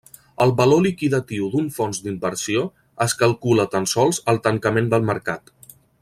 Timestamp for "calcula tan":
3.23-3.87